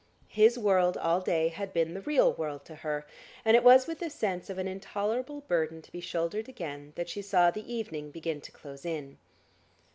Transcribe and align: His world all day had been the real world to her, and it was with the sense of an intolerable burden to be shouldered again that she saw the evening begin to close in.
His 0.33 0.57
world 0.57 0.97
all 0.97 1.21
day 1.21 1.49
had 1.49 1.73
been 1.73 1.93
the 1.93 2.01
real 2.01 2.33
world 2.33 2.65
to 2.65 2.73
her, 2.77 3.05
and 3.45 3.55
it 3.55 3.63
was 3.63 3.85
with 3.85 3.99
the 3.99 4.09
sense 4.09 4.49
of 4.49 4.57
an 4.57 4.67
intolerable 4.67 5.41
burden 5.41 5.79
to 5.79 5.91
be 5.91 6.01
shouldered 6.01 6.49
again 6.49 6.91
that 6.95 7.07
she 7.07 7.21
saw 7.21 7.51
the 7.51 7.71
evening 7.71 8.09
begin 8.09 8.41
to 8.41 8.51
close 8.51 8.83
in. 8.83 9.19